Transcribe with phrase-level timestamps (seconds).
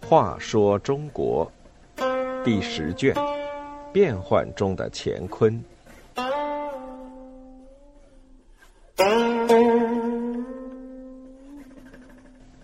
[0.00, 1.50] 话说中国
[2.44, 3.14] 第十卷：
[3.92, 5.58] 变幻中的乾坤。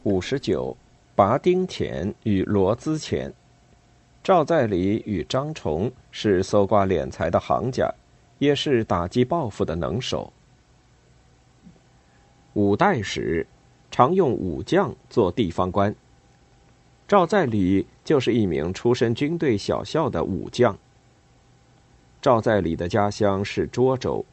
[0.02, 0.76] 五十九，
[1.14, 3.32] 拔丁钱与罗资钱。
[4.22, 7.90] 赵在礼与张崇是搜刮敛财的行家，
[8.38, 10.30] 也是打击报复的能手。
[12.58, 13.46] 五代时，
[13.88, 15.94] 常用武将做地方官。
[17.06, 20.76] 赵在礼就是一名出身军队小校的武将。
[22.20, 24.24] 赵在礼的家乡是涿州，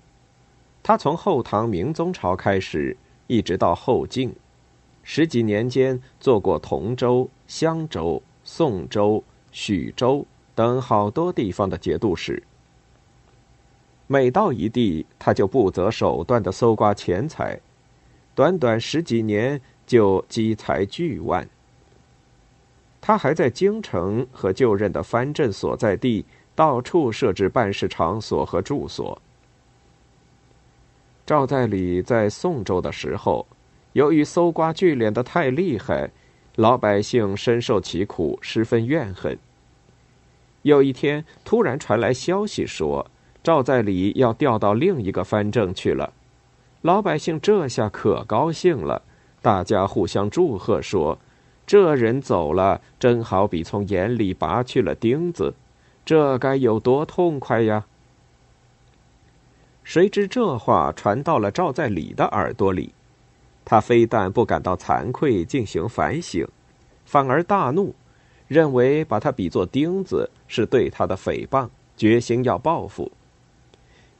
[0.82, 4.34] 他从后唐明宗朝开始，一直到后晋，
[5.04, 12.42] 十几年间做过同州、襄州、宋州、许州等好多地方的节度使。
[14.08, 17.60] 每到一地，他就不择手段的搜刮钱财，
[18.35, 21.47] 短短十几年就积财巨万。
[23.02, 29.19] 他还在京城和就任的藩镇所在地到处设置办事场所和住所。
[31.25, 33.45] 赵在礼在宋州的时候，
[33.94, 36.09] 由于搜刮聚敛的太厉害，
[36.55, 39.38] 老百姓深受其苦，十分怨恨。
[40.64, 43.05] 有一天，突然传来消息说，
[43.44, 46.11] 赵在礼要调到另一个藩镇去了，
[46.86, 49.02] 老百姓这下可高兴了，
[49.41, 51.17] 大家互相祝贺说。
[51.66, 55.52] 这人走了，真好比从眼里拔去了钉子，
[56.05, 57.83] 这该有多痛快呀！
[59.83, 62.94] 谁知这话传到了赵在礼的耳朵里，
[63.66, 66.47] 他非但不感到惭愧，进行反省，
[67.03, 67.95] 反而大怒，
[68.47, 73.11] 认为把他比作钉子是对他的诽谤，决心要报复。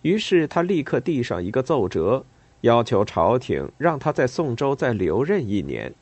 [0.02, 2.26] 于是他立刻递上一个奏折，
[2.66, 5.94] 要求朝廷让他在宋州再留任一年。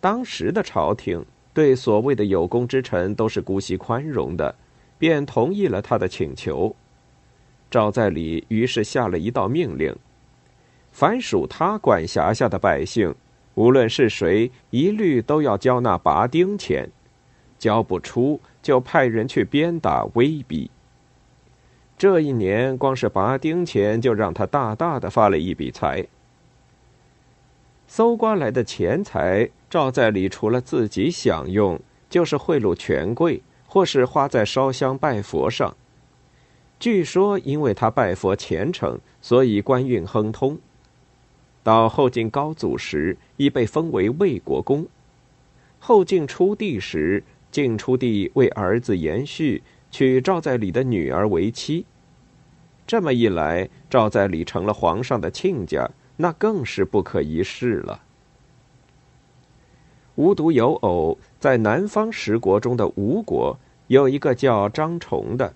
[0.00, 1.22] 当时的朝廷
[1.52, 4.54] 对所谓的有功之臣都是姑息宽容的，
[4.98, 6.74] 便同意了他的请求。
[7.70, 9.94] 赵在礼于是下了一道命令：
[10.92, 13.14] 凡属他管辖下的百姓，
[13.54, 16.88] 无论是谁，一律都要交纳拔丁钱，
[17.58, 20.70] 交不出就派人去鞭打威逼。
[21.98, 26.06] 这一年，光是拔丁钱就让他大大的发了一笔财。
[27.86, 31.80] 搜刮来的钱财，赵在礼除了自己享用，
[32.10, 35.74] 就是贿赂权贵，或是花在烧香拜佛上。
[36.78, 40.58] 据说，因为他拜佛虔诚，所以官运亨通。
[41.62, 44.86] 到后晋高祖时，已被封为魏国公。
[45.78, 51.84] 后晋初帝时，晋初帝为儿子延续，娶赵在礼的女儿为妻。
[52.86, 55.90] 这么一来，赵在礼成了皇上的亲家。
[56.18, 58.00] 那更是不可一世了。
[60.14, 63.58] 无独有偶，在南方十国中的吴国，
[63.88, 65.52] 有一个叫张崇的，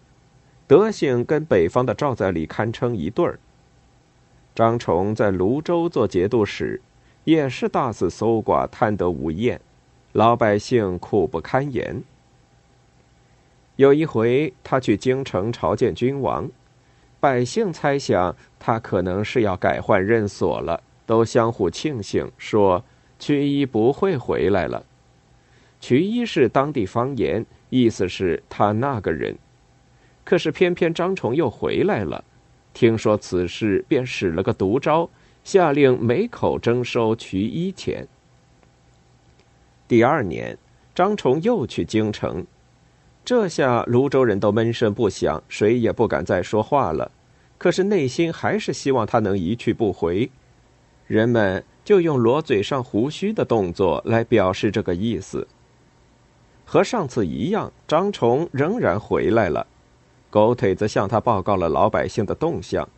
[0.67, 3.41] 德行跟北方的赵在礼堪称一对儿。
[4.55, 6.83] 张崇在泸州做节度使，
[7.25, 9.59] 也是大肆搜刮，贪得无厌，
[10.13, 12.03] 老百姓苦不堪言。
[13.81, 16.51] 有一回，他去京城朝见君王。
[17.19, 22.85] 百姓猜想他可能是要改换任所了，都相互庆幸，说
[23.19, 24.85] 曲一不会回来了。
[25.81, 29.35] 曲一是当地方言，意思是他那个人。
[30.25, 32.23] 可是偏偏张崇又回来了，
[32.75, 35.09] 听说此事，便使了个毒招，
[35.43, 38.07] 下令每口征收曲一钱。
[39.89, 40.59] 第二年，
[40.95, 42.45] 张崇又去京城。
[43.31, 47.13] 这下泸州人都闷声不响，谁也不敢再说话了。
[47.59, 50.29] 可是内心还是希望他能一去不回，
[51.07, 55.47] 人们就用裸嘴上胡须的动作来表示这个意思。
[56.65, 59.65] 和上次一样，张崇仍然回来了。
[60.29, 62.89] 狗腿子向他报告了老百姓的动向，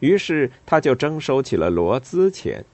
[0.00, 2.64] 于是他就征收起了罗资钱。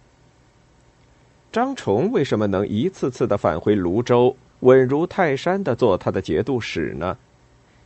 [1.52, 4.34] 张崇为什么能一次次的返回泸州？
[4.60, 7.16] 稳如泰山的做他的节度使呢，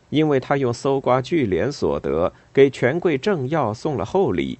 [0.08, 4.58] 因为他用搜刮聚敛所得给权贵政要送了厚礼，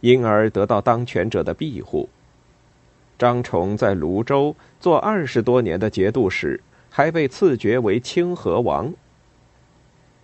[0.00, 2.08] 因而得到当权者的庇护。
[3.18, 8.92] 张崇在泸州做二十多年的节度使，还被赐爵为清河王。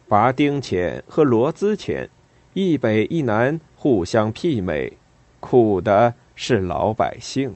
[0.09, 2.09] 拔丁钱和罗资钱，
[2.55, 4.97] 一北一南互相媲美，
[5.41, 7.55] 苦的是老百姓。